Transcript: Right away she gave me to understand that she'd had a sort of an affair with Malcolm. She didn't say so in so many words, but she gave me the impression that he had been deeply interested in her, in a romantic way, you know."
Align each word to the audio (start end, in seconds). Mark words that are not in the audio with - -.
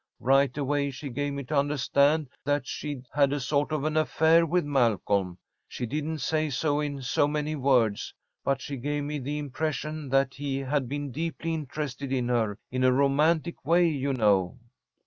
Right 0.19 0.57
away 0.57 0.89
she 0.89 1.09
gave 1.11 1.33
me 1.33 1.43
to 1.43 1.55
understand 1.57 2.29
that 2.43 2.65
she'd 2.65 3.05
had 3.13 3.31
a 3.31 3.39
sort 3.39 3.71
of 3.71 3.83
an 3.83 3.95
affair 3.95 4.47
with 4.47 4.65
Malcolm. 4.65 5.37
She 5.67 5.85
didn't 5.85 6.21
say 6.21 6.49
so 6.49 6.79
in 6.79 7.03
so 7.03 7.27
many 7.27 7.55
words, 7.55 8.15
but 8.43 8.61
she 8.63 8.77
gave 8.77 9.03
me 9.03 9.19
the 9.19 9.37
impression 9.37 10.09
that 10.09 10.33
he 10.33 10.57
had 10.57 10.89
been 10.89 11.11
deeply 11.11 11.53
interested 11.53 12.11
in 12.11 12.29
her, 12.29 12.57
in 12.71 12.83
a 12.83 12.91
romantic 12.91 13.63
way, 13.63 13.87
you 13.89 14.11
know." 14.11 14.57